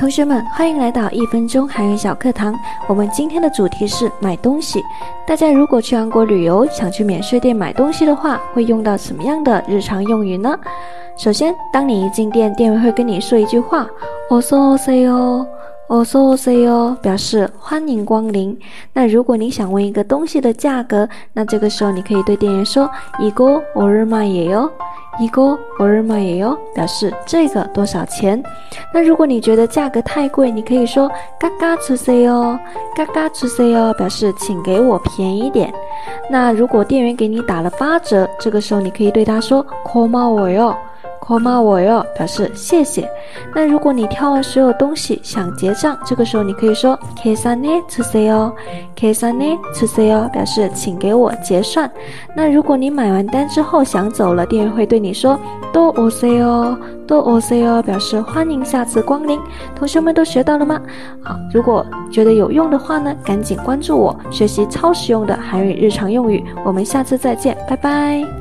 [0.00, 2.54] 同学们，欢迎来到一分钟韩语小课堂。
[2.86, 4.82] 我们今天的主题是买东西。
[5.26, 10.58] 大家如果去韩国旅游，想去免税店买东西的话，会用到什么样的日常用语呢？
[11.16, 13.88] 首先，当你一进店，店员会跟你说一句话：“
[14.28, 15.46] 어서오세 요，
[15.88, 18.58] 어서오세 요”，表示欢迎光临。
[18.92, 24.70] 那如果你想问一个东西的价格，那这个时候你可以对店员说：“이거얼마예 요？ ”
[25.19, 28.41] 一个我日买也哟，表示这个多少钱？
[28.93, 32.57] 那如果你觉得价格太贵，你可以说嘎嘎出 C 哦，
[32.95, 35.73] 嘎嘎出 C 哦，表示请给我便宜点。
[36.29, 40.75] 那如果店员给你打了八折，这个时候你可以对他说고骂我哟。
[41.21, 43.09] call my 我哟表示谢谢。
[43.53, 48.51] 那如果你挑完所有东西想结账这个时候你可以说开箱捏 to say 哟
[48.95, 51.89] 开箱捏 to say 哟表示请给我结算。
[52.35, 55.39] 那如果你买完单之后想走了店员会对你说
[55.71, 59.39] 多 oc 哦多 oc 哦表示欢迎下次光临。
[59.75, 60.81] 同学们都学到了吗？
[61.21, 68.40] 好如果觉得有用的话呢赶紧关注我学习超实用的韩语日常用语我们下次再见拜拜